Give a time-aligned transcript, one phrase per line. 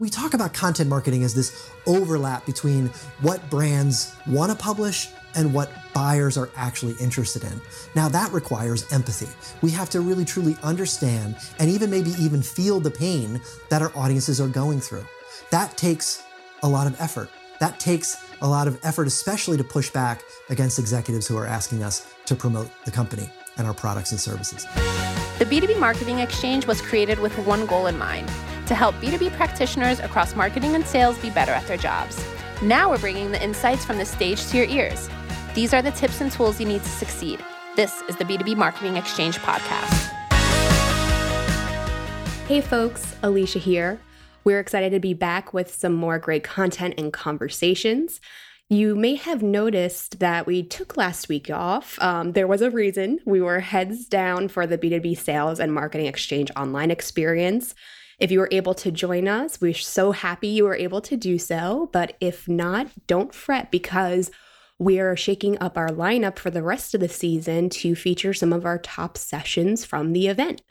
[0.00, 2.88] We talk about content marketing as this overlap between
[3.20, 7.60] what brands want to publish and what buyers are actually interested in.
[7.94, 9.28] Now, that requires empathy.
[9.62, 13.92] We have to really truly understand and even maybe even feel the pain that our
[13.94, 15.04] audiences are going through.
[15.52, 16.24] That takes
[16.64, 17.30] a lot of effort.
[17.60, 21.84] That takes a lot of effort, especially to push back against executives who are asking
[21.84, 24.64] us to promote the company and our products and services.
[25.38, 28.28] The B2B Marketing Exchange was created with one goal in mind
[28.66, 32.24] to help B2B practitioners across marketing and sales be better at their jobs.
[32.62, 35.10] Now we're bringing the insights from the stage to your ears.
[35.54, 37.44] These are the tips and tools you need to succeed.
[37.76, 40.10] This is the B2B Marketing Exchange podcast.
[42.46, 44.00] Hey folks, Alicia here.
[44.44, 48.20] We're excited to be back with some more great content and conversations.
[48.68, 51.98] You may have noticed that we took last week off.
[52.00, 53.20] Um, there was a reason.
[53.24, 57.74] We were heads down for the B2B Sales and Marketing Exchange online experience.
[58.18, 61.38] If you were able to join us, we're so happy you were able to do
[61.38, 61.90] so.
[61.92, 64.30] But if not, don't fret because
[64.78, 68.64] we're shaking up our lineup for the rest of the season to feature some of
[68.64, 70.62] our top sessions from the event.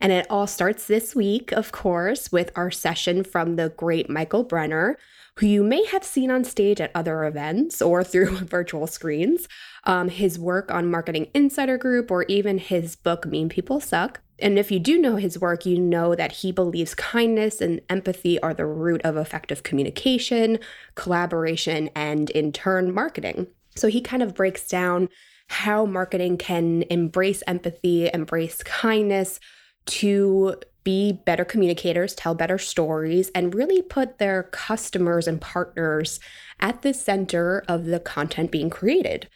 [0.00, 4.44] And it all starts this week, of course, with our session from the great Michael
[4.44, 4.98] Brenner,
[5.36, 9.48] who you may have seen on stage at other events or through virtual screens.
[9.84, 14.20] Um, his work on Marketing Insider Group or even his book, Mean People Suck.
[14.38, 18.40] And if you do know his work, you know that he believes kindness and empathy
[18.40, 20.58] are the root of effective communication,
[20.94, 23.46] collaboration, and in turn, marketing.
[23.76, 25.08] So he kind of breaks down
[25.48, 29.40] how marketing can embrace empathy, embrace kindness
[29.86, 36.20] to be better communicators, tell better stories, and really put their customers and partners
[36.60, 39.28] at the center of the content being created.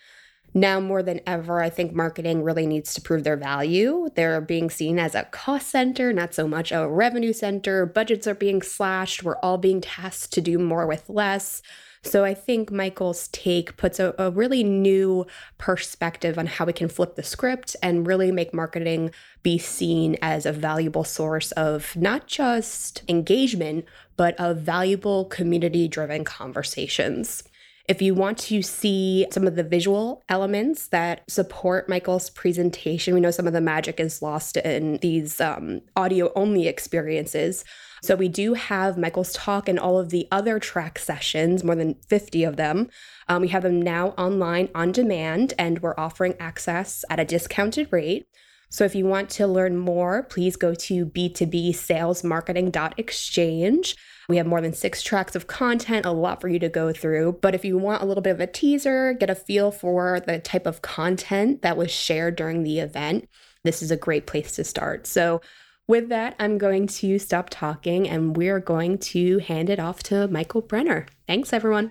[0.55, 4.09] Now, more than ever, I think marketing really needs to prove their value.
[4.15, 7.85] They're being seen as a cost center, not so much a revenue center.
[7.85, 9.23] Budgets are being slashed.
[9.23, 11.63] We're all being tasked to do more with less.
[12.03, 15.27] So I think Michael's take puts a, a, really new
[15.59, 19.11] perspective on how we can flip the script and really make marketing
[19.43, 23.85] be seen as a valuable source of not just engagement,
[24.17, 27.43] but of valuable community driven conversations.
[27.89, 33.21] If you want to see some of the visual elements that support Michael's presentation, we
[33.21, 37.65] know some of the magic is lost in these um, audio only experiences.
[38.03, 41.95] So we do have Michael's talk and all of the other track sessions, more than
[42.09, 42.91] 50 of them.
[43.27, 47.91] Um, we have them now online on demand, and we're offering access at a discounted
[47.91, 48.27] rate.
[48.69, 53.97] So if you want to learn more, please go to b2b salesmarketing.exchange.
[54.29, 57.39] We have more than six tracks of content, a lot for you to go through.
[57.41, 60.39] But if you want a little bit of a teaser, get a feel for the
[60.39, 63.27] type of content that was shared during the event,
[63.65, 65.07] this is a great place to start.
[65.07, 65.41] So,
[65.87, 70.29] with that, I'm going to stop talking and we're going to hand it off to
[70.29, 71.07] Michael Brenner.
[71.27, 71.91] Thanks, everyone.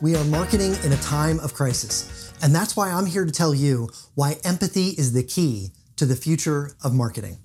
[0.00, 2.32] We are marketing in a time of crisis.
[2.42, 6.16] And that's why I'm here to tell you why empathy is the key to the
[6.16, 7.36] future of marketing.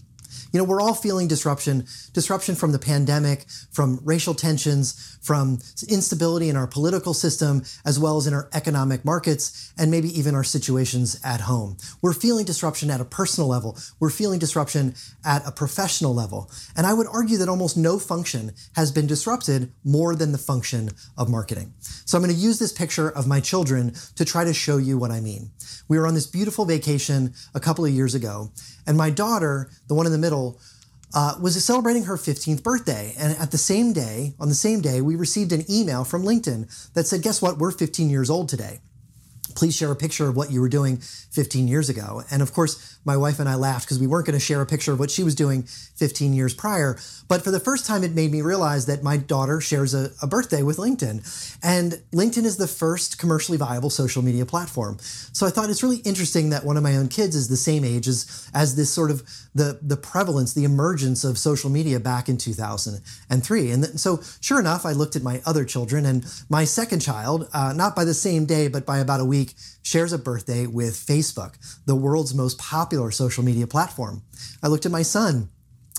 [0.56, 3.44] You know, we're all feeling disruption, disruption from the pandemic,
[3.74, 9.04] from racial tensions, from instability in our political system, as well as in our economic
[9.04, 11.76] markets, and maybe even our situations at home.
[12.02, 13.78] We're feeling disruption at a personal level.
[14.00, 14.96] We're feeling disruption
[15.26, 16.50] at a professional level.
[16.78, 20.92] And I would argue that almost no function has been disrupted more than the function
[21.18, 21.74] of marketing.
[22.06, 24.98] So I'm going to use this picture of my children to try to show you
[24.98, 25.52] what I mean.
[25.90, 28.54] We were on this beautiful vacation a couple of years ago,
[28.88, 30.60] and my daughter, the one in the middle,
[31.14, 33.14] uh, was celebrating her 15th birthday.
[33.18, 36.94] And at the same day, on the same day, we received an email from LinkedIn
[36.94, 37.58] that said, Guess what?
[37.58, 38.82] We're 15 years old today
[39.56, 42.24] please share a picture of what you were doing 15 years ago.
[42.30, 44.66] And of course, my wife and I laughed because we weren't going to share a
[44.66, 46.98] picture of what she was doing 15 years prior.
[47.28, 50.28] But for the first time, it made me realize that my daughter shares a, a
[50.28, 51.60] birthday with LinkedIn.
[51.64, 54.98] And LinkedIn is the first commercially viable social media platform.
[55.00, 57.86] So I thought it's really interesting that one of my own kids is the same
[57.86, 59.24] age as, as this sort of
[59.54, 63.72] the, the prevalence, the emergence of social media back in 2003.
[63.72, 67.48] And th- so sure enough, I looked at my other children and my second child,
[67.54, 70.66] uh, not by the same day, but by about a week, week shares a birthday
[70.66, 71.56] with Facebook,
[71.86, 74.24] the world's most popular social media platform.
[74.64, 75.50] I looked at my son,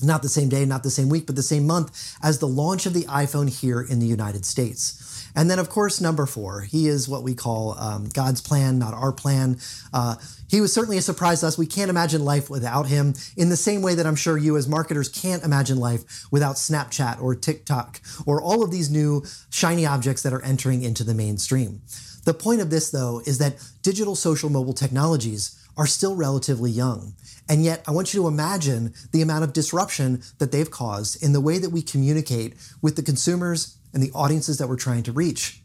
[0.03, 2.87] not the same day, not the same week, but the same month as the launch
[2.87, 5.03] of the iPhone here in the United States.
[5.35, 8.95] And then, of course, number four, he is what we call um, God's plan, not
[8.95, 9.59] our plan.
[9.93, 10.17] Uh,
[10.49, 11.59] he was certainly a surprise to us.
[11.59, 14.67] We can't imagine life without him, in the same way that I'm sure you, as
[14.67, 20.23] marketers, can't imagine life without Snapchat or TikTok or all of these new shiny objects
[20.23, 21.83] that are entering into the mainstream.
[22.27, 27.15] The point of this, though, is that digital social mobile technologies are still relatively young.
[27.49, 31.33] And yet, I want you to imagine the amount of disruption that they've caused in
[31.33, 35.13] the way that we communicate with the consumers and the audiences that we're trying to
[35.13, 35.63] reach.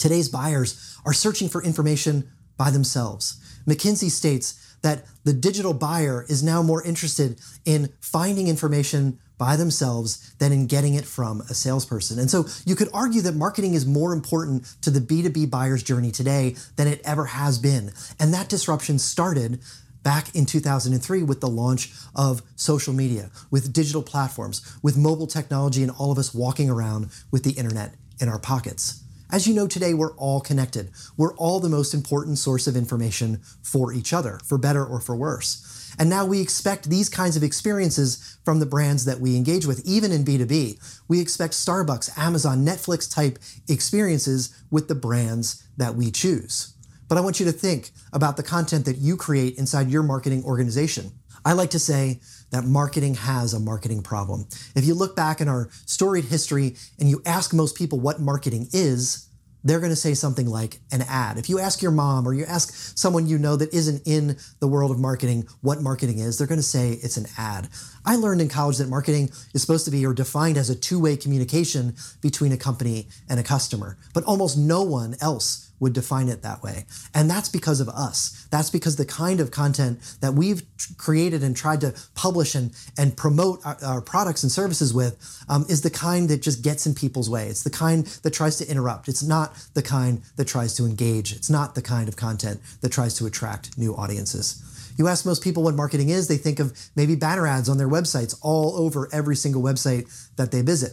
[0.00, 2.28] Today's buyers are searching for information
[2.58, 3.38] by themselves.
[3.68, 10.32] McKinsey states that the digital buyer is now more interested in finding information by themselves
[10.38, 12.16] than in getting it from a salesperson.
[12.16, 16.12] And so you could argue that marketing is more important to the B2B buyer's journey
[16.12, 17.90] today than it ever has been.
[18.20, 19.58] And that disruption started
[20.04, 25.82] back in 2003 with the launch of social media, with digital platforms, with mobile technology,
[25.82, 29.02] and all of us walking around with the internet in our pockets.
[29.28, 30.92] As you know, today we're all connected.
[31.16, 35.16] We're all the most important source of information for each other, for better or for
[35.16, 35.71] worse.
[35.98, 39.84] And now we expect these kinds of experiences from the brands that we engage with,
[39.86, 41.02] even in B2B.
[41.08, 46.74] We expect Starbucks, Amazon, Netflix type experiences with the brands that we choose.
[47.08, 50.44] But I want you to think about the content that you create inside your marketing
[50.44, 51.12] organization.
[51.44, 52.20] I like to say
[52.52, 54.46] that marketing has a marketing problem.
[54.76, 58.68] If you look back in our storied history and you ask most people what marketing
[58.72, 59.28] is,
[59.64, 61.38] they're going to say something like an ad.
[61.38, 64.68] If you ask your mom or you ask someone you know that isn't in the
[64.68, 67.68] world of marketing what marketing is, they're going to say it's an ad.
[68.04, 71.00] I learned in college that marketing is supposed to be or defined as a two
[71.00, 76.28] way communication between a company and a customer, but almost no one else would define
[76.28, 76.86] it that way.
[77.12, 78.46] And that's because of us.
[78.52, 80.62] That's because the kind of content that we've
[80.96, 85.18] created and tried to publish and, and promote our, our products and services with
[85.48, 87.48] um, is the kind that just gets in people's way.
[87.48, 89.08] It's the kind that tries to interrupt.
[89.08, 91.32] It's not the kind that tries to engage.
[91.32, 94.62] It's not the kind of content that tries to attract new audiences.
[94.96, 97.88] You ask most people what marketing is, they think of maybe banner ads on their
[97.88, 100.06] websites all over every single website
[100.36, 100.92] that they visit.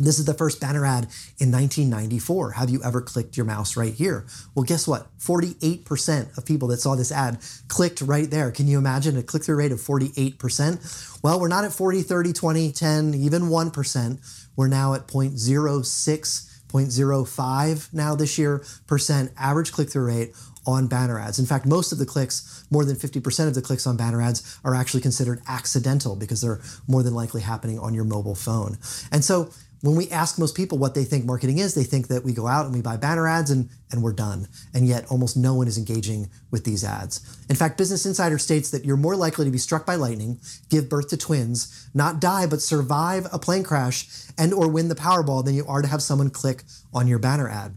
[0.00, 1.04] This is the first banner ad
[1.38, 2.52] in 1994.
[2.52, 4.24] Have you ever clicked your mouse right here?
[4.54, 5.06] Well, guess what?
[5.18, 7.38] 48% of people that saw this ad
[7.68, 8.50] clicked right there.
[8.50, 11.22] Can you imagine a click through rate of 48%?
[11.22, 14.46] Well, we're not at 40, 30, 20, 10, even 1%.
[14.56, 16.46] We're now at 0.06.
[16.70, 20.32] 0.05 now this year percent average click through rate
[20.66, 21.38] on banner ads.
[21.40, 24.58] In fact, most of the clicks, more than 50% of the clicks on banner ads,
[24.64, 28.78] are actually considered accidental because they're more than likely happening on your mobile phone.
[29.10, 29.50] And so
[29.82, 32.46] when we ask most people what they think marketing is, they think that we go
[32.46, 34.46] out and we buy banner ads and, and we're done.
[34.74, 37.38] And yet almost no one is engaging with these ads.
[37.48, 40.38] In fact, Business Insider states that you're more likely to be struck by lightning,
[40.68, 44.06] give birth to twins, not die but survive a plane crash
[44.36, 47.48] and or win the Powerball than you are to have someone click on your banner
[47.48, 47.76] ad.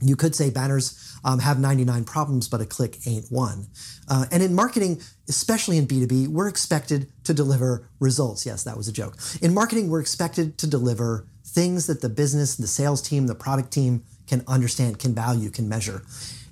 [0.00, 3.66] You could say banners um, have 99 problems, but a click ain't one.
[4.08, 8.46] Uh, and in marketing, especially in B2B, we're expected to deliver results.
[8.46, 9.16] Yes, that was a joke.
[9.42, 13.72] In marketing, we're expected to deliver things that the business, the sales team, the product
[13.72, 16.02] team can understand, can value, can measure.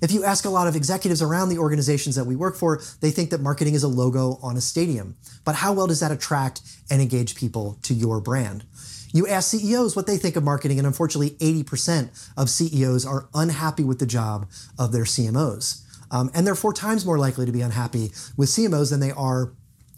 [0.01, 3.11] If you ask a lot of executives around the organizations that we work for, they
[3.11, 5.15] think that marketing is a logo on a stadium.
[5.45, 8.65] But how well does that attract and engage people to your brand?
[9.13, 13.83] You ask CEOs what they think of marketing, and unfortunately, 80% of CEOs are unhappy
[13.83, 15.83] with the job of their CMOs.
[16.11, 19.53] Um, and they're four times more likely to be unhappy with CMOs than they are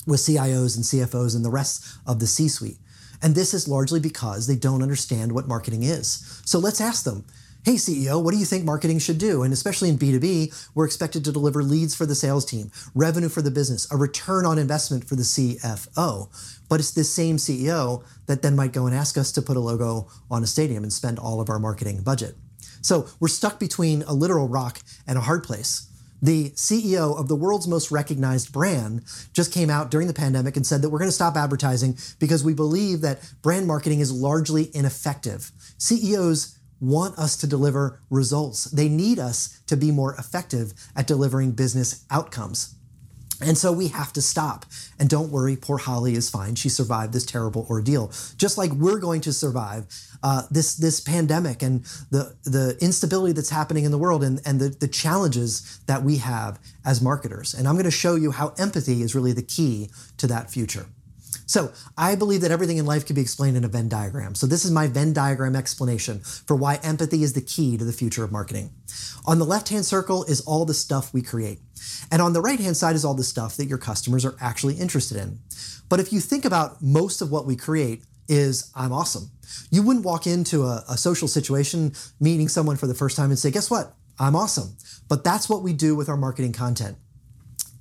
[0.08, 2.78] with CIOs and CFOs and the rest of the C suite.
[3.22, 6.42] And this is largely because they don't understand what marketing is.
[6.46, 7.26] So let's ask them
[7.66, 9.44] Hey, CEO, what do you think marketing should do?
[9.44, 13.42] And especially in B2B, we're expected to deliver leads for the sales team, revenue for
[13.42, 16.30] the business, a return on investment for the CFO.
[16.70, 19.60] But it's this same CEO that then might go and ask us to put a
[19.60, 22.36] logo on a stadium and spend all of our marketing budget.
[22.82, 25.90] So we're stuck between a literal rock and a hard place.
[26.22, 30.66] The CEO of the world's most recognized brand just came out during the pandemic and
[30.66, 34.70] said that we're going to stop advertising because we believe that brand marketing is largely
[34.74, 35.52] ineffective.
[35.78, 38.66] CEOs want us to deliver results.
[38.66, 42.76] They need us to be more effective at delivering business outcomes.
[43.42, 44.66] And so we have to stop.
[45.00, 46.56] And don't worry, poor Holly is fine.
[46.56, 48.12] She survived this terrible ordeal.
[48.38, 49.86] Just like we're going to survive
[50.22, 54.60] uh, this, this pandemic and the, the instability that's happening in the world and, and
[54.60, 57.54] the, the challenges that we have as marketers.
[57.54, 60.88] And I'm going to show you how empathy is really the key to that future.
[61.50, 64.36] So I believe that everything in life can be explained in a Venn diagram.
[64.36, 67.92] So this is my Venn diagram explanation for why empathy is the key to the
[67.92, 68.70] future of marketing.
[69.26, 71.58] On the left-hand circle is all the stuff we create.
[72.12, 75.18] And on the right-hand side is all the stuff that your customers are actually interested
[75.18, 75.40] in.
[75.90, 79.32] But if you think about most of what we create is I'm awesome.
[79.72, 83.40] You wouldn't walk into a, a social situation meeting someone for the first time and
[83.40, 83.96] say, guess what?
[84.20, 84.78] I'm awesome.
[85.08, 86.98] But that's what we do with our marketing content.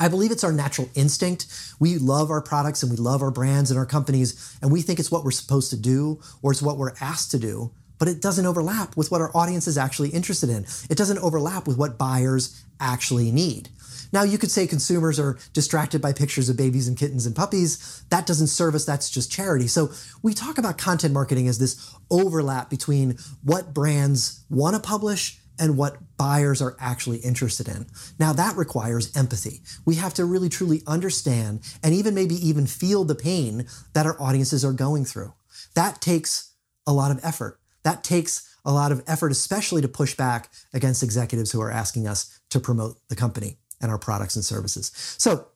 [0.01, 1.47] I believe it's our natural instinct.
[1.81, 4.99] We love our products and we love our brands and our companies, and we think
[4.99, 8.23] it's what we're supposed to do or it's what we're asked to do, but it
[8.23, 10.67] doesn't overlap with what our audience is actually interested in.
[10.89, 13.71] It doesn't overlap with what buyers actually need.
[14.13, 18.03] Now, you could say consumers are distracted by pictures of babies and kittens and puppies.
[18.09, 19.67] That doesn't serve us, that's just charity.
[19.67, 19.91] So,
[20.23, 25.77] we talk about content marketing as this overlap between what brands want to publish and
[25.77, 27.87] what buyers are actually interested in.
[28.19, 29.63] Now, that requires empathy.
[29.85, 34.21] We have to really truly understand and even maybe even feel the pain that our
[34.21, 35.33] audiences are going through.
[35.75, 36.55] That takes
[36.87, 37.61] a lot of effort.
[37.85, 42.07] That takes a lot of effort, especially to push back against executives who are asking
[42.07, 44.93] us to promote the company and our products and services.
[45.19, 45.47] So,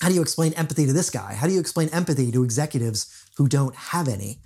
[0.00, 1.34] how do you explain empathy to this guy?
[1.34, 4.40] How do you explain empathy to executives who don't have any?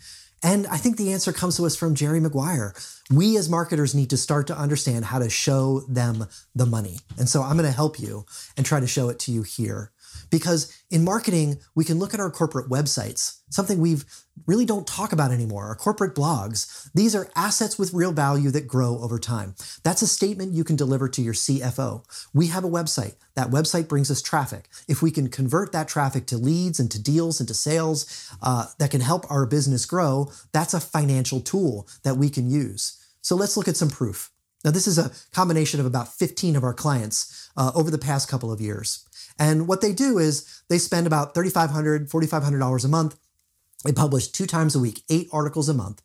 [0.44, 2.74] And I think the answer comes to us from Jerry Maguire.
[3.10, 6.98] We as marketers need to start to understand how to show them the money.
[7.18, 9.90] And so I'm going to help you and try to show it to you here.
[10.30, 14.04] Because in marketing, we can look at our corporate websites, something we've
[14.46, 16.90] really don't talk about anymore, our corporate blogs.
[16.94, 19.54] These are assets with real value that grow over time.
[19.82, 22.04] That's a statement you can deliver to your CFO.
[22.32, 23.14] We have a website.
[23.34, 24.68] That website brings us traffic.
[24.88, 28.66] If we can convert that traffic to leads and to deals and to sales uh,
[28.78, 33.00] that can help our business grow, that's a financial tool that we can use.
[33.22, 34.30] So let's look at some proof.
[34.64, 38.28] Now, this is a combination of about 15 of our clients uh, over the past
[38.28, 39.06] couple of years.
[39.38, 43.18] And what they do is they spend about $3,500, $4,500 a month.
[43.84, 46.02] They publish two times a week, eight articles a month.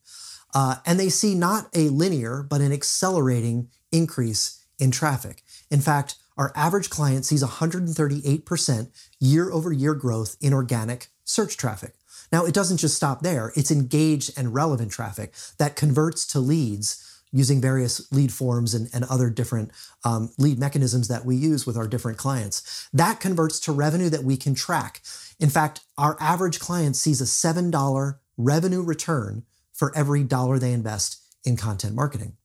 [0.53, 5.43] Uh, and they see not a linear, but an accelerating increase in traffic.
[5.69, 11.93] In fact, our average client sees 138% year over year growth in organic search traffic.
[12.31, 17.08] Now, it doesn't just stop there, it's engaged and relevant traffic that converts to leads
[17.31, 19.71] using various lead forms and, and other different
[20.03, 22.89] um, lead mechanisms that we use with our different clients.
[22.91, 25.01] That converts to revenue that we can track.
[25.39, 29.43] In fact, our average client sees a $7 revenue return
[29.73, 32.35] for every dollar they invest in content marketing.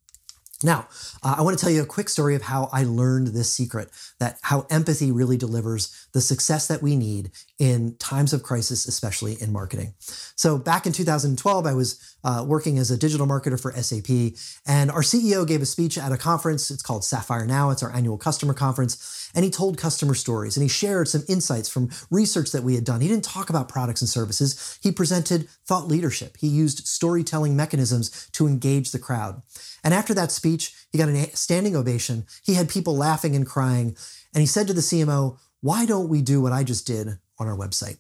[0.63, 0.89] Now,
[1.23, 3.91] uh, I want to tell you a quick story of how I learned this secret
[4.19, 9.41] that how empathy really delivers the success that we need in times of crisis, especially
[9.41, 9.95] in marketing.
[10.37, 14.91] So, back in 2012, I was uh, working as a digital marketer for SAP, and
[14.91, 16.71] our CEO gave a speech at a conference.
[16.71, 19.25] It's called Sapphire Now, it's our annual customer conference.
[19.35, 22.85] And he told customer stories and he shared some insights from research that we had
[22.85, 23.01] done.
[23.01, 26.37] He didn't talk about products and services, he presented thought leadership.
[26.39, 29.43] He used storytelling mechanisms to engage the crowd.
[29.83, 32.27] And after that speech, he got a standing ovation.
[32.45, 33.97] He had people laughing and crying.
[34.33, 37.49] And he said to the CMO, Why don't we do what I just did on
[37.49, 37.99] our website?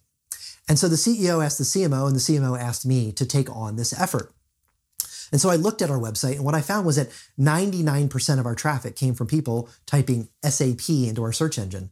[0.68, 3.76] And so the CEO asked the CMO, and the CMO asked me to take on
[3.76, 4.32] this effort.
[5.30, 8.46] And so I looked at our website, and what I found was that 99% of
[8.46, 11.90] our traffic came from people typing SAP into our search engine.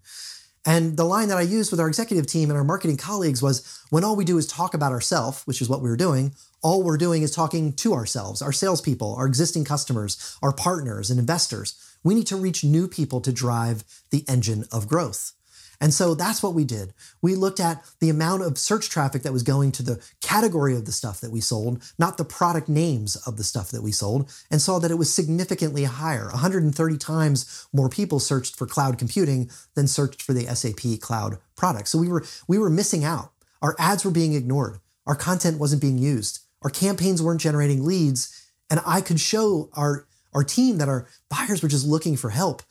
[0.64, 3.80] And the line that I used with our executive team and our marketing colleagues was
[3.90, 6.84] when all we do is talk about ourselves, which is what we were doing, all
[6.84, 11.75] we're doing is talking to ourselves, our salespeople, our existing customers, our partners, and investors.
[12.04, 15.32] We need to reach new people to drive the engine of growth.
[15.82, 16.94] And so that's what we did.
[17.22, 20.84] We looked at the amount of search traffic that was going to the category of
[20.84, 24.32] the stuff that we sold, not the product names of the stuff that we sold,
[24.48, 26.26] and saw that it was significantly higher.
[26.26, 31.88] 130 times more people searched for cloud computing than searched for the SAP cloud product.
[31.88, 33.32] So we were we were missing out.
[33.60, 34.78] Our ads were being ignored.
[35.04, 36.38] Our content wasn't being used.
[36.62, 41.60] Our campaigns weren't generating leads, and I could show our our team that our buyers
[41.60, 42.62] were just looking for help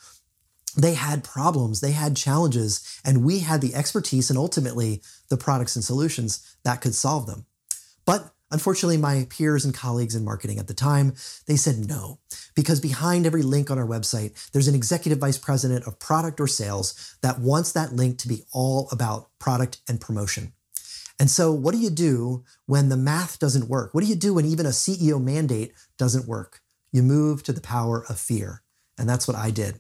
[0.78, 5.76] they had problems, they had challenges, and we had the expertise and ultimately the products
[5.76, 7.46] and solutions that could solve them.
[8.06, 11.14] But unfortunately, my peers and colleagues in marketing at the time,
[11.48, 12.20] they said no,
[12.56, 16.48] because behind every link on our website, there's an executive vice president of product or
[16.48, 20.54] sales that wants that link to be all about product and promotion.
[21.20, 23.94] And so, what do you do when the math doesn't work?
[23.94, 26.62] What do you do when even a CEO mandate doesn't work?
[26.92, 28.64] You move to the power of fear.
[28.98, 29.80] And that's what I did.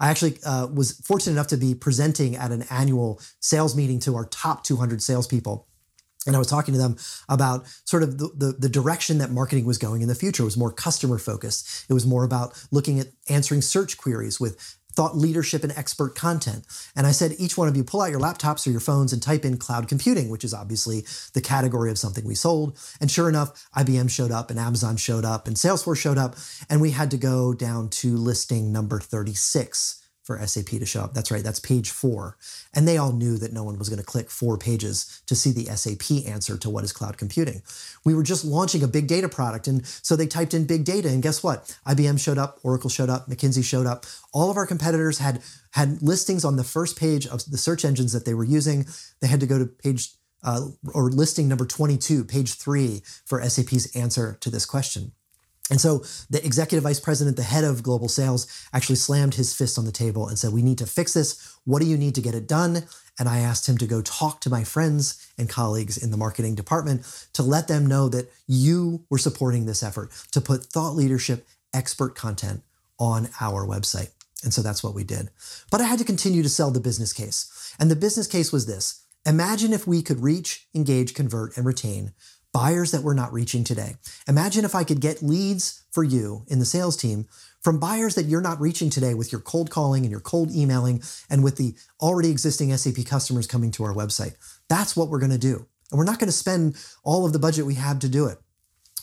[0.00, 4.14] I actually uh, was fortunate enough to be presenting at an annual sales meeting to
[4.16, 5.66] our top 200 salespeople.
[6.26, 6.96] And I was talking to them
[7.28, 10.42] about sort of the, the, the, direction that marketing was going in the future.
[10.42, 11.86] It was more customer focused.
[11.88, 16.66] It was more about looking at answering search queries with thought leadership and expert content.
[16.96, 19.22] And I said, each one of you pull out your laptops or your phones and
[19.22, 22.76] type in cloud computing, which is obviously the category of something we sold.
[23.00, 26.34] And sure enough, IBM showed up and Amazon showed up and Salesforce showed up.
[26.68, 31.14] And we had to go down to listing number 36 for SAP to show up.
[31.14, 32.36] That's right, that's page four.
[32.74, 35.52] And they all knew that no one was going to click four pages to see
[35.52, 37.62] the SAP answer to what is cloud computing.
[38.04, 39.66] We were just launching a big data product.
[39.68, 41.08] And so they typed in big data.
[41.08, 41.74] And guess what?
[41.86, 44.04] IBM showed up, Oracle showed up, McKinsey showed up.
[44.34, 48.12] All of our competitors had, had listings on the first page of the search engines
[48.12, 48.84] that they were using.
[49.22, 50.10] They had to go to page
[50.44, 55.12] uh, or listing number 22, page three, for SAP's answer to this question.
[55.70, 59.78] And so the executive vice president, the head of global sales, actually slammed his fist
[59.78, 61.56] on the table and said, We need to fix this.
[61.64, 62.84] What do you need to get it done?
[63.18, 66.54] And I asked him to go talk to my friends and colleagues in the marketing
[66.54, 71.46] department to let them know that you were supporting this effort to put thought leadership,
[71.74, 72.62] expert content
[72.98, 74.10] on our website.
[74.44, 75.30] And so that's what we did.
[75.70, 77.74] But I had to continue to sell the business case.
[77.80, 82.12] And the business case was this Imagine if we could reach, engage, convert, and retain
[82.58, 83.94] buyers that we're not reaching today.
[84.26, 87.28] Imagine if I could get leads for you in the sales team
[87.60, 91.00] from buyers that you're not reaching today with your cold calling and your cold emailing
[91.30, 94.34] and with the already existing SAP customers coming to our website.
[94.68, 95.68] That's what we're going to do.
[95.92, 98.38] And we're not going to spend all of the budget we have to do it.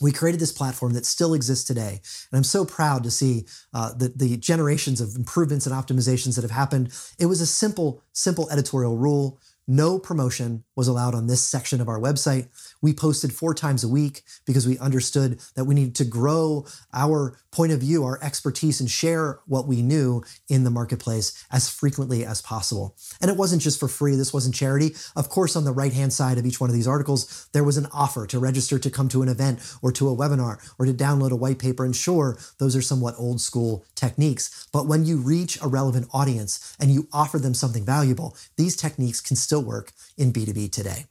[0.02, 2.02] We created this platform that still exists today.
[2.32, 6.42] And I'm so proud to see uh, the, the generations of improvements and optimizations that
[6.42, 6.92] have happened.
[7.18, 11.88] It was a simple, simple editorial rule no promotion was allowed on this section of
[11.88, 12.48] our website.
[12.82, 17.38] We posted four times a week because we understood that we needed to grow our
[17.52, 22.26] point of view, our expertise, and share what we knew in the marketplace as frequently
[22.26, 22.96] as possible.
[23.22, 24.94] And it wasn't just for free, this wasn't charity.
[25.16, 27.78] Of course, on the right hand side of each one of these articles, there was
[27.78, 30.94] an offer to register to come to an event or to a webinar or to
[30.94, 31.86] download a white paper.
[31.86, 34.68] And sure, those are somewhat old school techniques.
[34.74, 39.22] But when you reach a relevant audience and you offer them something valuable, these techniques
[39.22, 41.06] can still work in B2B today.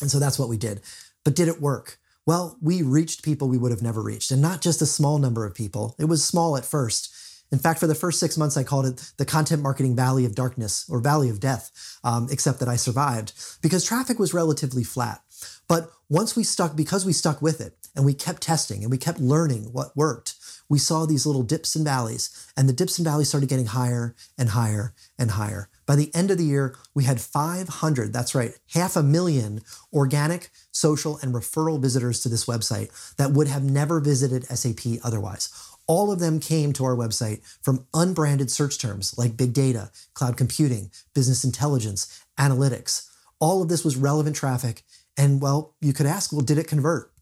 [0.00, 0.80] And so that's what we did.
[1.24, 1.98] But did it work?
[2.26, 5.44] Well, we reached people we would have never reached, and not just a small number
[5.44, 5.94] of people.
[5.98, 7.14] It was small at first.
[7.52, 10.34] In fact, for the first six months, I called it the content marketing valley of
[10.34, 11.70] darkness or valley of death,
[12.02, 15.22] um, except that I survived because traffic was relatively flat.
[15.68, 18.98] But once we stuck, because we stuck with it and we kept testing and we
[18.98, 20.33] kept learning what worked,
[20.68, 24.14] we saw these little dips and valleys, and the dips and valleys started getting higher
[24.38, 25.68] and higher and higher.
[25.86, 29.60] By the end of the year, we had 500, that's right, half a million
[29.92, 35.50] organic, social, and referral visitors to this website that would have never visited SAP otherwise.
[35.86, 40.36] All of them came to our website from unbranded search terms like big data, cloud
[40.36, 43.10] computing, business intelligence, analytics.
[43.38, 44.82] All of this was relevant traffic.
[45.16, 47.12] And well, you could ask, well, did it convert?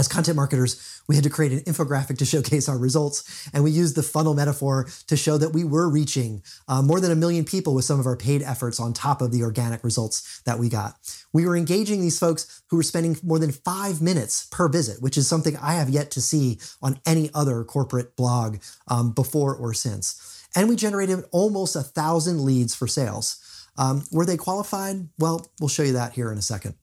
[0.00, 3.70] As content marketers, we had to create an infographic to showcase our results, and we
[3.70, 7.44] used the funnel metaphor to show that we were reaching uh, more than a million
[7.44, 10.70] people with some of our paid efforts on top of the organic results that we
[10.70, 10.94] got.
[11.34, 15.18] We were engaging these folks who were spending more than five minutes per visit, which
[15.18, 18.56] is something I have yet to see on any other corporate blog
[18.88, 20.48] um, before or since.
[20.56, 23.36] And we generated almost a thousand leads for sales.
[23.76, 25.10] Um, were they qualified?
[25.18, 26.76] Well, we'll show you that here in a second.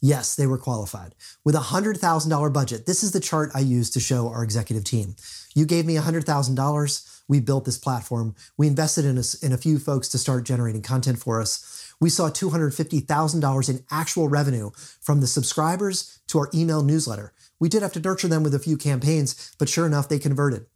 [0.00, 1.14] Yes, they were qualified.
[1.44, 5.16] With a $100,000 budget, this is the chart I used to show our executive team.
[5.54, 7.20] You gave me $100,000.
[7.26, 8.34] We built this platform.
[8.58, 11.94] We invested in a, in a few folks to start generating content for us.
[12.00, 17.32] We saw $250,000 in actual revenue from the subscribers to our email newsletter.
[17.58, 20.66] We did have to nurture them with a few campaigns, but sure enough, they converted.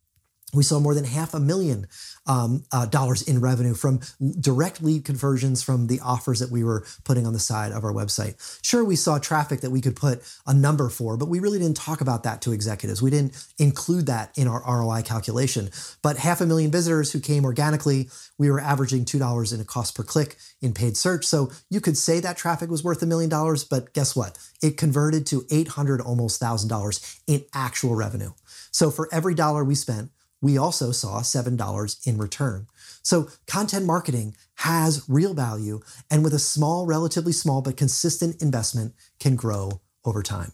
[0.54, 1.86] We saw more than half a million
[2.26, 4.00] um, uh, dollars in revenue from
[4.40, 7.92] direct lead conversions from the offers that we were putting on the side of our
[7.92, 8.36] website.
[8.62, 11.76] Sure, we saw traffic that we could put a number for, but we really didn't
[11.76, 13.02] talk about that to executives.
[13.02, 15.68] We didn't include that in our ROI calculation.
[16.02, 18.08] But half a million visitors who came organically,
[18.38, 21.26] we were averaging $2 in a cost per click in paid search.
[21.26, 24.38] So you could say that traffic was worth a million dollars, but guess what?
[24.62, 28.32] It converted to 800 almost $1,000 in actual revenue.
[28.70, 32.66] So for every dollar we spent, we also saw $7 in return.
[33.02, 38.94] So content marketing has real value and with a small, relatively small, but consistent investment
[39.18, 40.52] can grow over time.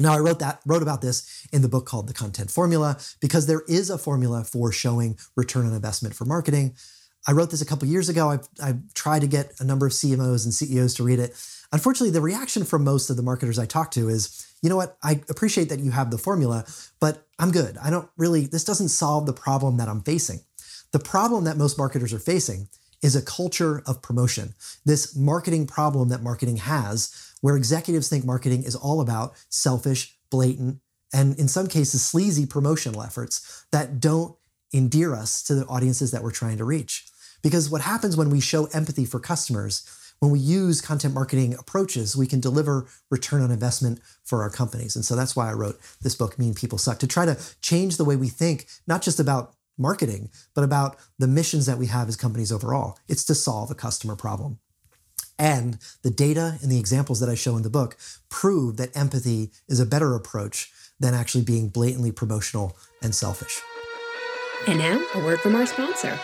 [0.00, 3.46] Now I wrote that wrote about this in the book called The Content Formula because
[3.46, 6.74] there is a formula for showing return on investment for marketing.
[7.26, 8.30] I wrote this a couple years ago.
[8.30, 11.34] I've, I've tried to get a number of CMOs and CEOs to read it.
[11.72, 14.96] Unfortunately, the reaction from most of the marketers I talk to is, you know what,
[15.02, 16.64] I appreciate that you have the formula,
[17.00, 17.76] but I'm good.
[17.78, 20.40] I don't really, this doesn't solve the problem that I'm facing.
[20.92, 22.68] The problem that most marketers are facing
[23.02, 28.64] is a culture of promotion, this marketing problem that marketing has, where executives think marketing
[28.64, 30.80] is all about selfish, blatant,
[31.12, 34.34] and in some cases, sleazy promotional efforts that don't
[34.74, 37.06] endear us to the audiences that we're trying to reach.
[37.42, 39.88] Because what happens when we show empathy for customers
[40.20, 44.96] when we use content marketing approaches, we can deliver return on investment for our companies.
[44.96, 47.96] And so that's why I wrote this book, Mean People Suck, to try to change
[47.96, 52.08] the way we think, not just about marketing, but about the missions that we have
[52.08, 52.98] as companies overall.
[53.08, 54.58] It's to solve a customer problem.
[55.38, 57.96] And the data and the examples that I show in the book
[58.28, 63.60] prove that empathy is a better approach than actually being blatantly promotional and selfish.
[64.66, 66.18] And now, a word from our sponsor.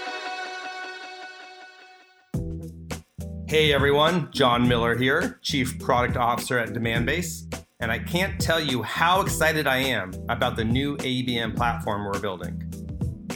[3.55, 7.55] Hey everyone, John Miller here, Chief Product Officer at Demandbase.
[7.79, 12.19] and I can't tell you how excited I am about the new ABM platform we're
[12.19, 12.61] building.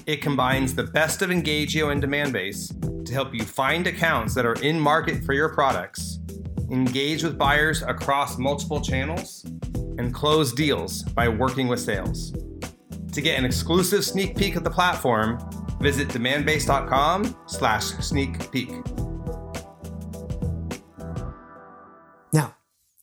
[0.07, 4.55] It combines the best of Engagio and Demandbase to help you find accounts that are
[4.55, 6.19] in market for your products,
[6.73, 9.45] engage with buyers across multiple channels,
[9.99, 12.33] and close deals by working with sales.
[13.13, 15.39] To get an exclusive sneak peek of the platform,
[15.81, 18.73] visit demandbase.com slash sneak peek.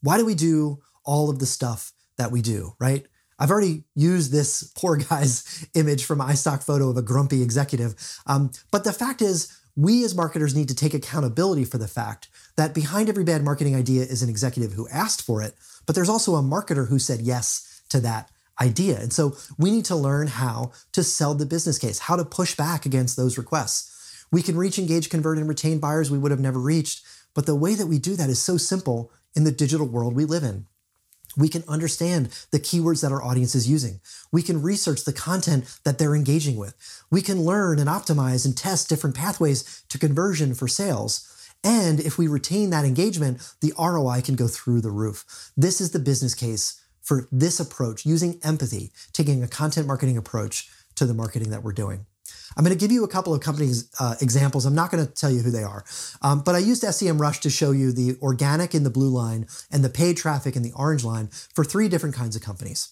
[0.06, 3.06] Why do we do all of the stuff that we do, right?
[3.40, 7.96] I've already used this poor guy's image from iStock photo of a grumpy executive.
[8.28, 12.30] Um, but the fact is, we as marketers need to take accountability for the fact
[12.56, 15.56] that behind every bad marketing idea is an executive who asked for it,
[15.88, 18.30] but there's also a marketer who said yes to that
[18.62, 19.00] idea.
[19.00, 22.56] And so we need to learn how to sell the business case, how to push
[22.56, 24.26] back against those requests.
[24.32, 27.56] We can reach, engage, convert, and retain buyers we would have never reached, but the
[27.56, 30.68] way that we do that is so simple in the digital world we live in.
[31.38, 34.00] We can understand the keywords that our audience is using.
[34.32, 36.76] We can research the content that they're engaging with.
[37.12, 41.32] We can learn and optimize and test different pathways to conversion for sales.
[41.64, 45.52] And if we retain that engagement, the ROI can go through the roof.
[45.58, 50.70] This is the business case for this approach, using empathy, taking a content marketing approach
[50.96, 52.06] to the marketing that we're doing.
[52.56, 54.66] I'm going to give you a couple of companies uh, examples.
[54.66, 55.84] I'm not going to tell you who they are,
[56.22, 59.84] um, but I used SEMrush to show you the organic in the blue line and
[59.84, 62.90] the paid traffic in the orange line for three different kinds of companies.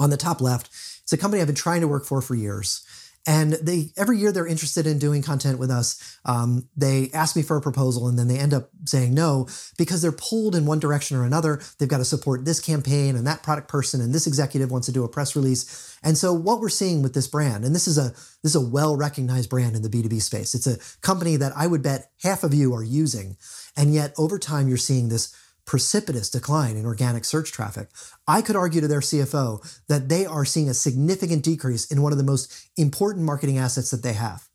[0.00, 0.68] On the top left,
[1.02, 2.84] it's a company I've been trying to work for for years.
[3.28, 6.18] And they every year they're interested in doing content with us.
[6.24, 10.00] Um, they ask me for a proposal, and then they end up saying no because
[10.00, 11.60] they're pulled in one direction or another.
[11.78, 14.92] They've got to support this campaign and that product person, and this executive wants to
[14.92, 15.98] do a press release.
[16.02, 18.12] And so what we're seeing with this brand, and this is a
[18.42, 20.54] this is a well recognized brand in the B two B space.
[20.54, 23.36] It's a company that I would bet half of you are using,
[23.76, 25.36] and yet over time you're seeing this
[25.68, 27.90] precipitous decline in organic search traffic.
[28.26, 32.10] I could argue to their CFO that they are seeing a significant decrease in one
[32.10, 34.48] of the most important marketing assets that they have.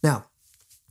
[0.00, 0.26] Now,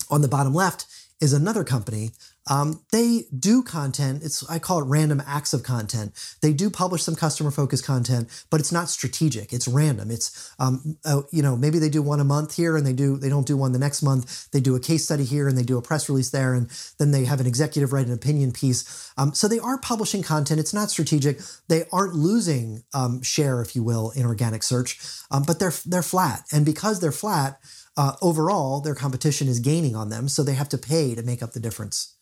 [0.09, 0.85] on the bottom left
[1.21, 2.11] is another company
[2.49, 4.21] um, they do content.
[4.23, 6.13] It's I call it random acts of content.
[6.41, 9.53] They do publish some customer focused content, but it's not strategic.
[9.53, 10.11] It's random.
[10.11, 13.17] It's um, uh, you know maybe they do one a month here and they do
[13.17, 14.51] they don't do one the next month.
[14.51, 17.11] They do a case study here and they do a press release there, and then
[17.11, 19.11] they have an executive write an opinion piece.
[19.17, 20.59] Um, so they are publishing content.
[20.59, 21.39] It's not strategic.
[21.69, 24.99] They aren't losing um, share, if you will, in organic search,
[25.31, 27.59] um, but they're they're flat, and because they're flat.
[27.95, 31.43] Uh, overall, their competition is gaining on them, so they have to pay to make
[31.43, 32.12] up the difference.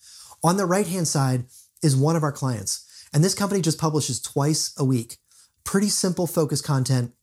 [0.44, 1.46] On the right hand side
[1.84, 2.88] is one of our clients.
[3.14, 5.18] And this company just publishes twice a week.
[5.64, 7.14] Pretty simple, focused content,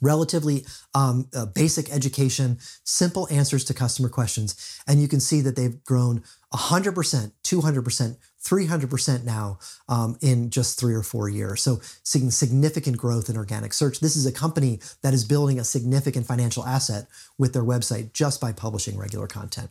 [0.00, 4.80] relatively um, uh, basic education, simple answers to customer questions.
[4.86, 10.94] And you can see that they've grown 100%, 200%, 300% now um, in just three
[10.94, 11.62] or four years.
[11.62, 14.00] So seeing significant growth in organic search.
[14.00, 18.40] This is a company that is building a significant financial asset with their website just
[18.40, 19.70] by publishing regular content.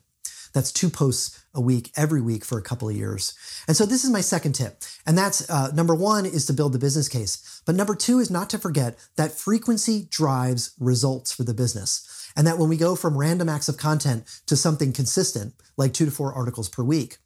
[0.53, 3.33] That's two posts a week, every week for a couple of years.
[3.67, 4.81] And so this is my second tip.
[5.05, 7.61] And that's uh, number one is to build the business case.
[7.65, 12.31] But number two is not to forget that frequency drives results for the business.
[12.35, 16.05] And that when we go from random acts of content to something consistent, like two
[16.05, 17.17] to four articles per week,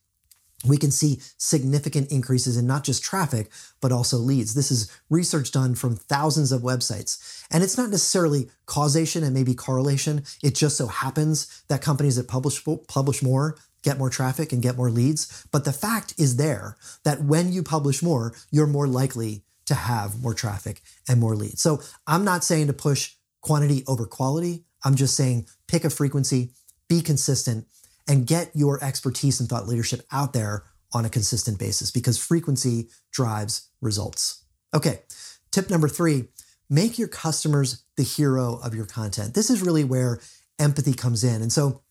[0.65, 4.54] we can see significant increases in not just traffic, but also leads.
[4.54, 7.43] This is research done from thousands of websites.
[7.52, 10.24] And it's not necessarily causation and maybe correlation.
[10.43, 14.78] It just so happens that companies that publish, publish more get more traffic and get
[14.78, 15.45] more leads.
[15.52, 20.21] But the fact is there that when you publish more, you're more likely to have
[20.21, 21.62] more traffic and more leads.
[21.62, 24.65] So I'm not saying to push quantity over quality.
[24.84, 26.52] I'm just saying pick a frequency,
[26.88, 27.67] be consistent,
[28.07, 32.89] and get your expertise and thought leadership out there on a consistent basis because frequency
[33.11, 34.43] drives results.
[34.73, 35.01] Okay,
[35.51, 36.25] tip number three
[36.69, 39.33] make your customers the hero of your content.
[39.33, 40.19] This is really where
[40.57, 41.41] empathy comes in.
[41.41, 41.81] And so,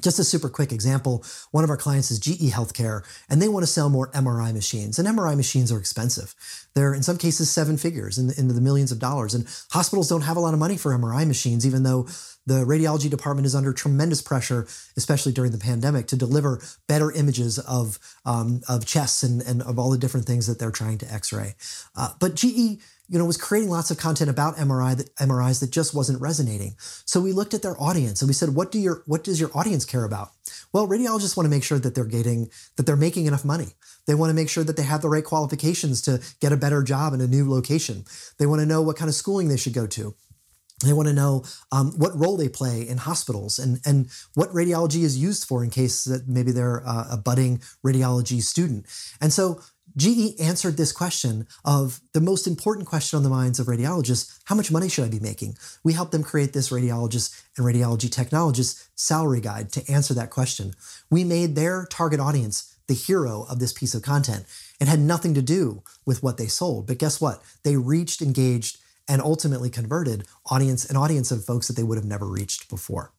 [0.00, 3.62] just a super quick example one of our clients is GE Healthcare, and they want
[3.62, 4.98] to sell more MRI machines.
[4.98, 6.34] And MRI machines are expensive.
[6.74, 9.34] They're in some cases seven figures in the, the millions of dollars.
[9.34, 12.08] And hospitals don't have a lot of money for MRI machines, even though
[12.46, 17.58] the radiology department is under tremendous pressure, especially during the pandemic, to deliver better images
[17.58, 21.12] of, um, of chests and, and of all the different things that they're trying to
[21.12, 21.54] x-ray.
[21.96, 25.70] Uh, but GE you know, was creating lots of content about MRI that MRIs that
[25.70, 26.74] just wasn't resonating.
[27.04, 29.50] So we looked at their audience and we said, what do your what does your
[29.54, 30.30] audience care about?
[30.72, 33.68] Well, radiologists want to make sure that they're getting that they're making enough money.
[34.06, 36.82] They want to make sure that they have the right qualifications to get a better
[36.82, 38.04] job in a new location.
[38.38, 40.14] They want to know what kind of schooling they should go to.
[40.82, 45.02] They want to know um, what role they play in hospitals and, and what radiology
[45.02, 48.86] is used for in case that maybe they're uh, a budding radiology student.
[49.20, 49.60] And so
[49.96, 54.54] GE answered this question of the most important question on the minds of radiologists how
[54.54, 55.56] much money should I be making?
[55.84, 60.74] We helped them create this radiologist and radiology technologist salary guide to answer that question.
[61.10, 64.44] We made their target audience the hero of this piece of content.
[64.80, 66.86] It had nothing to do with what they sold.
[66.86, 67.42] But guess what?
[67.62, 68.78] They reached, engaged,
[69.08, 73.12] and ultimately converted audience an audience of folks that they would have never reached before.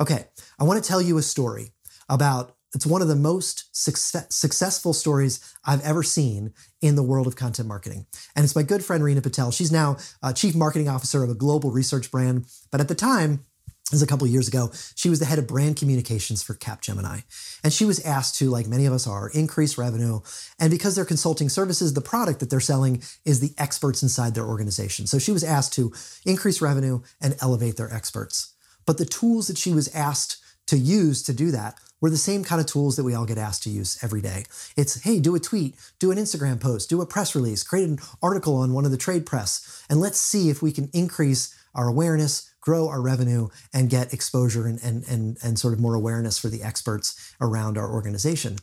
[0.00, 0.26] Okay,
[0.58, 1.72] I want to tell you a story
[2.08, 7.26] about it's one of the most success, successful stories I've ever seen in the world
[7.26, 8.06] of content marketing.
[8.36, 9.50] And it's my good friend Rena Patel.
[9.50, 12.46] She's now uh, chief marketing officer of a global research brand.
[12.70, 13.44] But at the time,
[13.90, 17.24] this was a couple years ago, she was the head of brand communications for Capgemini.
[17.64, 20.20] And she was asked to, like many of us are, increase revenue.
[20.60, 24.46] And because they're consulting services, the product that they're selling is the experts inside their
[24.46, 25.08] organization.
[25.08, 25.92] So she was asked to
[26.24, 28.54] increase revenue and elevate their experts.
[28.86, 30.36] But the tools that she was asked
[30.68, 33.38] to use to do that were the same kind of tools that we all get
[33.38, 34.44] asked to use every day.
[34.76, 37.98] It's, hey, do a tweet, do an Instagram post, do a press release, create an
[38.22, 41.88] article on one of the trade press, and let's see if we can increase our
[41.88, 46.38] awareness, grow our revenue, and get exposure and, and, and, and sort of more awareness
[46.38, 48.56] for the experts around our organization.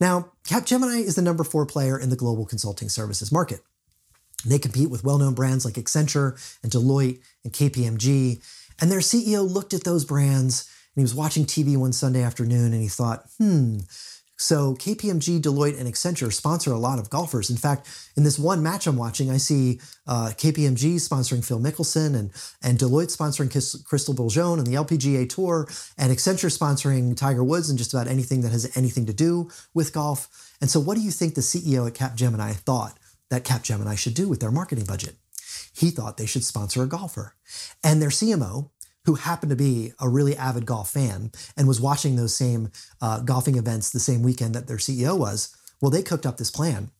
[0.00, 3.60] Now, Capgemini is the number four player in the global consulting services market.
[4.46, 8.42] They compete with well known brands like Accenture and Deloitte and KPMG.
[8.80, 12.72] And their CEO looked at those brands and he was watching TV one Sunday afternoon
[12.72, 13.78] and he thought, hmm,
[14.40, 17.50] so KPMG, Deloitte, and Accenture sponsor a lot of golfers.
[17.50, 22.14] In fact, in this one match I'm watching, I see uh, KPMG sponsoring Phil Mickelson
[22.14, 22.30] and,
[22.62, 23.50] and Deloitte sponsoring
[23.84, 25.66] Crystal Bourgeon and the LPGA Tour
[25.98, 29.92] and Accenture sponsoring Tiger Woods and just about anything that has anything to do with
[29.92, 30.28] golf.
[30.60, 32.96] And so what do you think the CEO at Capgemini thought
[33.30, 35.16] that Capgemini should do with their marketing budget?
[35.74, 37.34] He thought they should sponsor a golfer.
[37.82, 38.70] And their CMO,
[39.08, 43.20] who happened to be a really avid golf fan and was watching those same uh,
[43.20, 46.90] golfing events the same weekend that their CEO was, well, they cooked up this plan.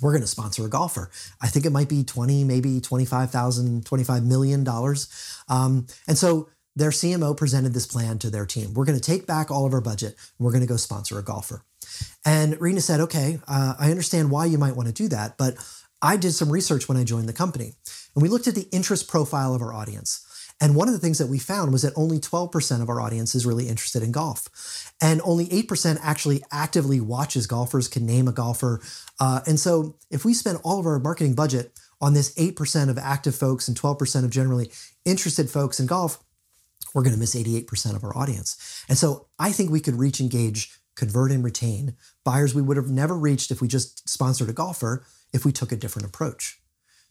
[0.00, 1.10] We're going to sponsor a golfer.
[1.42, 5.08] I think it might be 20, maybe 25,000, 25 million dollars.
[5.48, 8.72] Um, and so their CMO presented this plan to their team.
[8.72, 11.24] We're going to take back all of our budget we're going to go sponsor a
[11.24, 11.64] golfer.
[12.24, 15.54] And Rena said, okay, uh, I understand why you might want to do that, but
[16.00, 17.72] I did some research when I joined the company
[18.14, 20.24] and we looked at the interest profile of our audience.
[20.60, 23.34] And one of the things that we found was that only 12% of our audience
[23.34, 24.92] is really interested in golf.
[25.00, 28.80] And only 8% actually actively watches golfers, can name a golfer.
[29.18, 32.98] Uh, and so if we spend all of our marketing budget on this 8% of
[32.98, 34.70] active folks and 12% of generally
[35.04, 36.22] interested folks in golf,
[36.94, 38.84] we're going to miss 88% of our audience.
[38.88, 41.94] And so I think we could reach, engage, convert, and retain
[42.24, 45.72] buyers we would have never reached if we just sponsored a golfer if we took
[45.72, 46.59] a different approach.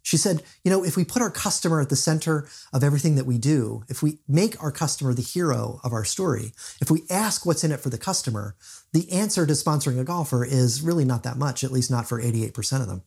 [0.02, 3.26] She said, you know, if we put our customer at the center of everything that
[3.26, 7.46] we do, if we make our customer the hero of our story, if we ask
[7.46, 8.56] what's in it for the customer,
[8.94, 12.22] the answer to sponsoring a golfer is really not that much, at least not for
[12.22, 13.04] 88% of them.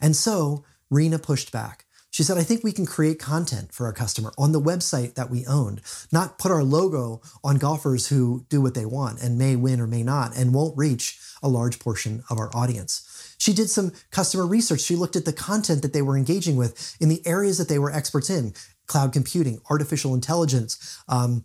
[0.00, 1.86] And so Rena pushed back.
[2.10, 5.28] She said, I think we can create content for our customer on the website that
[5.28, 9.54] we owned, not put our logo on golfers who do what they want and may
[9.54, 13.15] win or may not and won't reach a large portion of our audience.
[13.38, 14.80] She did some customer research.
[14.80, 17.78] She looked at the content that they were engaging with in the areas that they
[17.78, 18.54] were experts in
[18.86, 21.44] cloud computing, artificial intelligence, um,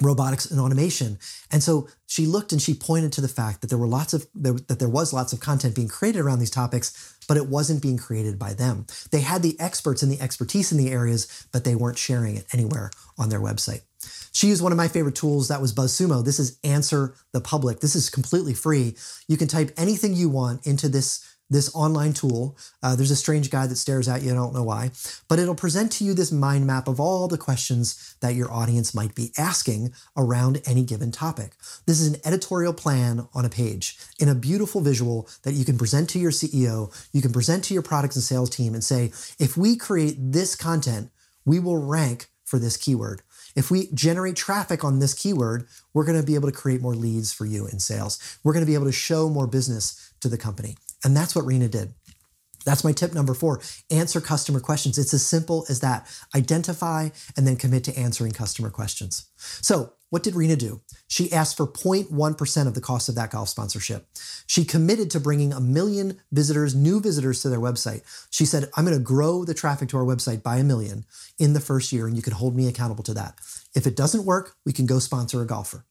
[0.00, 1.18] robotics and automation.
[1.50, 4.26] And so she looked and she pointed to the fact that there were lots of
[4.34, 7.98] that there was lots of content being created around these topics, but it wasn't being
[7.98, 8.86] created by them.
[9.10, 12.46] They had the experts and the expertise in the areas, but they weren't sharing it
[12.52, 13.82] anywhere on their website.
[14.32, 16.24] She used one of my favorite tools that was BuzzSumo.
[16.24, 17.80] This is Answer the Public.
[17.80, 18.96] This is completely free.
[19.28, 22.56] You can type anything you want into this this online tool.
[22.82, 24.90] Uh, there's a strange guy that stares at you, I don't know why,
[25.28, 28.94] but it'll present to you this mind map of all the questions that your audience
[28.94, 31.52] might be asking around any given topic.
[31.86, 35.78] This is an editorial plan on a page in a beautiful visual that you can
[35.78, 39.12] present to your CEO, you can present to your products and sales team and say,
[39.38, 41.10] if we create this content,
[41.44, 43.22] we will rank for this keyword.
[43.54, 46.94] If we generate traffic on this keyword, we're going to be able to create more
[46.94, 48.38] leads for you in sales.
[48.42, 50.76] We're going to be able to show more business to the company.
[51.04, 51.94] And that's what Rena did.
[52.64, 53.60] That's my tip number four.
[53.90, 54.98] Answer customer questions.
[54.98, 56.06] It's as simple as that.
[56.34, 59.26] Identify and then commit to answering customer questions.
[59.36, 60.82] So, what did Rena do?
[61.08, 64.06] She asked for 0.1% of the cost of that golf sponsorship.
[64.46, 68.02] She committed to bringing a million visitors, new visitors to their website.
[68.30, 71.06] She said, I'm going to grow the traffic to our website by a million
[71.38, 73.38] in the first year, and you can hold me accountable to that.
[73.74, 75.86] If it doesn't work, we can go sponsor a golfer.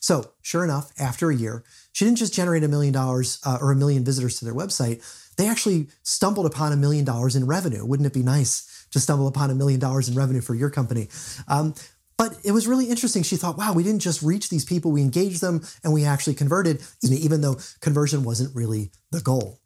[0.00, 1.62] So, sure enough, after a year,
[1.96, 5.02] she didn't just generate a million dollars uh, or a million visitors to their website.
[5.38, 7.86] They actually stumbled upon a million dollars in revenue.
[7.86, 11.08] Wouldn't it be nice to stumble upon a million dollars in revenue for your company?
[11.48, 11.74] Um,
[12.18, 13.22] but it was really interesting.
[13.22, 16.34] She thought, wow, we didn't just reach these people, we engaged them and we actually
[16.34, 19.62] converted, even though conversion wasn't really the goal.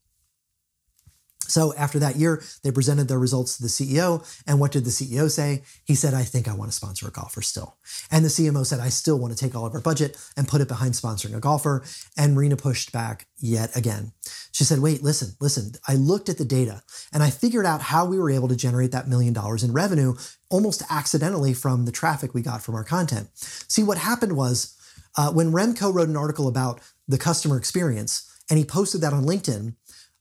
[1.50, 4.24] So after that year, they presented their results to the CEO.
[4.46, 5.62] And what did the CEO say?
[5.84, 7.76] He said, I think I want to sponsor a golfer still.
[8.10, 10.60] And the CMO said, I still want to take all of our budget and put
[10.60, 11.82] it behind sponsoring a golfer.
[12.16, 14.12] And Rena pushed back yet again.
[14.52, 15.72] She said, wait, listen, listen.
[15.86, 16.82] I looked at the data
[17.12, 20.14] and I figured out how we were able to generate that million dollars in revenue
[20.50, 23.28] almost accidentally from the traffic we got from our content.
[23.34, 24.76] See, what happened was
[25.16, 29.24] uh, when Remco wrote an article about the customer experience and he posted that on
[29.24, 29.74] LinkedIn,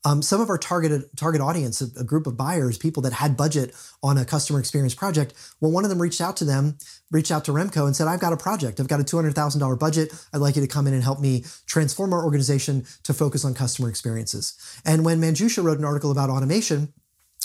[0.05, 3.35] um, some of our targeted target audience, a, a, group of buyers, people that had
[3.35, 6.77] budget on a customer experience project, well, one of them reached out to them,
[7.11, 8.79] reached out to Remco and said, "I've got a project.
[8.79, 10.13] I've got a two hundred thousand dollar budget.
[10.33, 13.53] I'd like you to come in and help me transform our organization to focus on
[13.53, 14.53] customer experiences."
[14.85, 16.93] And when Manjusha wrote an article about automation,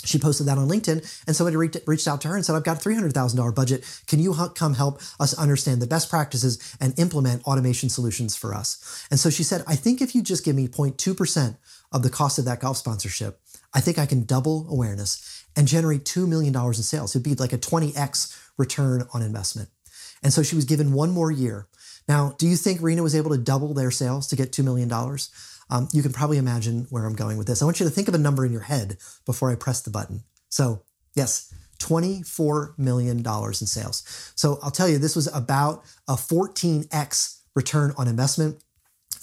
[0.05, 2.63] she posted that on LinkedIn, and somebody re- reached out to her and said, I've
[2.63, 4.01] got a $300,000 budget.
[4.07, 9.07] Can you come help us understand the best practices and implement automation solutions for us?
[9.09, 11.57] And so she said, I think if you just give me 0.2%
[11.91, 13.39] of the cost of that golf sponsorship,
[13.73, 17.15] I think I can double awareness and generate $2 million in sales.
[17.15, 19.69] It'd be like a 20x return on investment.
[20.23, 21.67] And so she was given one more year.
[22.07, 24.91] Now, do you think Rena was able to double their sales to get $2 million?
[25.69, 27.61] Um, you can probably imagine where I'm going with this.
[27.61, 29.89] I want you to think of a number in your head before I press the
[29.89, 30.23] button.
[30.49, 30.83] So,
[31.15, 34.31] yes, $24 million in sales.
[34.35, 38.63] So I'll tell you, this was about a 14x return on investment.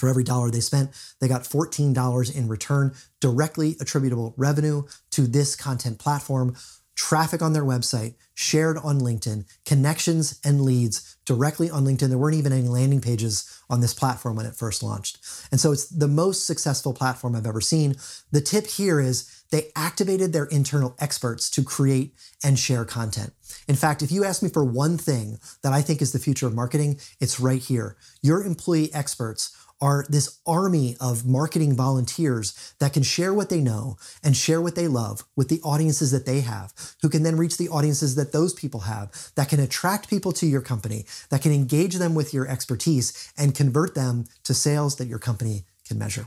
[0.03, 5.55] For every dollar they spent, they got $14 in return, directly attributable revenue to this
[5.55, 6.57] content platform
[6.97, 12.09] traffic on their website, shared on LinkedIn, connections and leads directly on LinkedIn.
[12.09, 15.19] There weren't even any landing pages on this platform when it first launched.
[15.51, 17.95] And so it's the most successful platform I've ever seen.
[18.33, 23.33] The tip here is they activated their internal experts to create and share content.
[23.69, 26.47] In fact, if you ask me for one thing that I think is the future
[26.47, 27.97] of marketing, it's right here.
[28.23, 33.97] Your employee experts are this army of marketing volunteers that can share what they know
[34.23, 37.59] and share what they love with the audiences that they have, who can then reach
[37.59, 41.53] the audiences that those people have, that can attract people to your company, that can
[41.53, 46.25] engage them with your expertise and convert them to sales that your company can measure.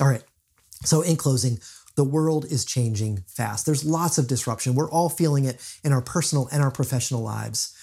[0.00, 0.22] All right.
[0.84, 1.58] So, in closing,
[1.96, 3.66] the world is changing fast.
[3.66, 4.76] There's lots of disruption.
[4.76, 7.76] We're all feeling it in our personal and our professional lives.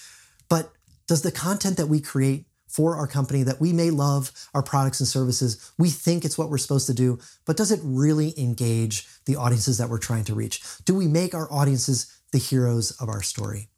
[0.47, 0.71] But
[1.05, 4.99] does the content that we create for our company that we may love our products
[4.99, 5.71] and services.
[5.77, 9.77] We think it's what we're supposed to do, but does it really engage the audiences
[9.77, 10.61] that we're trying to reach?
[10.83, 13.69] Do we make our audiences the heroes of our story?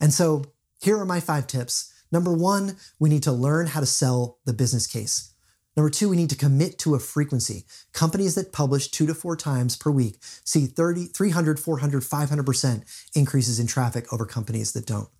[0.00, 0.46] And so
[0.80, 1.92] here are my five tips.
[2.10, 5.34] Number one, we need to learn how to sell the business case.
[5.76, 7.66] Number two, we need to commit to a frequency.
[7.92, 13.60] Companies that publish two to four times per week see 30, 300, 400, 500% increases
[13.60, 15.10] in traffic over companies that don't.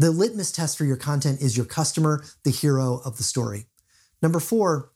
[0.00, 3.66] The litmus test for your content is your customer, the hero of the story.
[4.22, 4.92] Number four,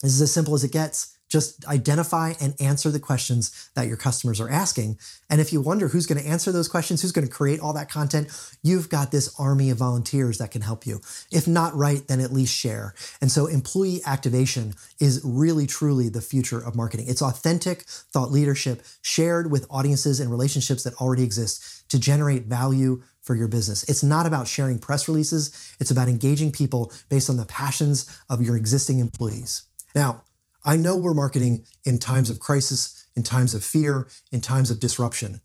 [0.00, 1.18] is as simple as it gets.
[1.28, 4.98] Just identify and answer the questions that your customers are asking.
[5.28, 7.72] And if you wonder who's going to answer those questions, who's going to create all
[7.72, 8.28] that content,
[8.62, 11.00] you've got this army of volunteers that can help you.
[11.32, 12.94] If not right, then at least share.
[13.20, 17.06] And so employee activation is really, truly the future of marketing.
[17.08, 23.02] It's authentic thought leadership shared with audiences and relationships that already exist to generate value
[23.22, 23.88] for your business.
[23.88, 28.42] It's not about sharing press releases, it's about engaging people based on the passions of
[28.42, 29.62] your existing employees.
[29.94, 30.22] Now,
[30.64, 34.80] I know we're marketing in times of crisis, in times of fear, in times of
[34.80, 35.40] disruption.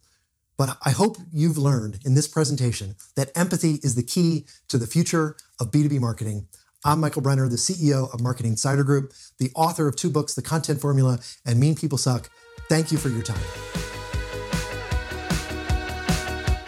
[0.58, 4.88] But I hope you've learned in this presentation that empathy is the key to the
[4.88, 6.48] future of B2B marketing.
[6.84, 10.42] I'm Michael Brenner, the CEO of Marketing Insider Group, the author of two books, The
[10.42, 12.30] Content Formula and Mean People Suck.
[12.70, 13.89] Thank you for your time.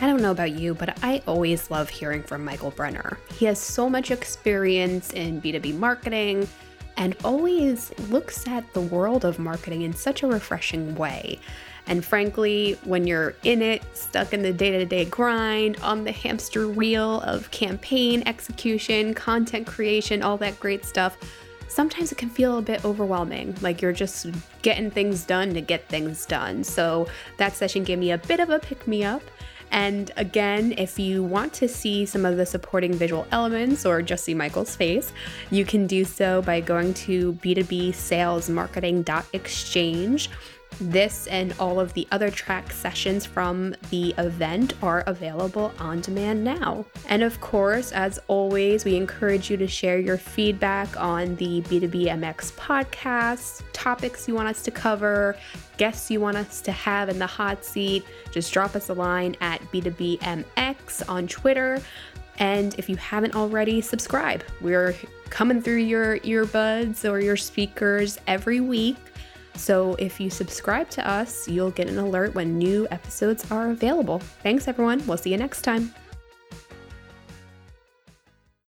[0.01, 3.19] I don't know about you, but I always love hearing from Michael Brenner.
[3.37, 6.47] He has so much experience in B2B marketing
[6.97, 11.39] and always looks at the world of marketing in such a refreshing way.
[11.85, 16.11] And frankly, when you're in it, stuck in the day to day grind, on the
[16.11, 21.15] hamster wheel of campaign execution, content creation, all that great stuff,
[21.67, 23.55] sometimes it can feel a bit overwhelming.
[23.61, 24.27] Like you're just
[24.63, 26.63] getting things done to get things done.
[26.63, 29.21] So that session gave me a bit of a pick me up.
[29.71, 34.25] And again, if you want to see some of the supporting visual elements or just
[34.25, 35.13] see Michael's face,
[35.49, 40.29] you can do so by going to b2b sales marketing.exchange
[40.79, 46.43] this and all of the other track sessions from the event are available on demand
[46.43, 46.85] now.
[47.07, 52.53] And of course, as always, we encourage you to share your feedback on the B2BMX
[52.53, 55.35] podcast, topics you want us to cover,
[55.77, 58.05] guests you want us to have in the hot seat.
[58.31, 61.81] Just drop us a line at B2BMX on Twitter.
[62.39, 64.43] And if you haven't already, subscribe.
[64.61, 64.95] We're
[65.29, 68.97] coming through your earbuds or your speakers every week
[69.61, 74.17] So if you subscribe to us, you'll get an alert when new episodes are available.
[74.41, 75.05] Thanks, everyone.
[75.05, 75.93] We'll see you next time.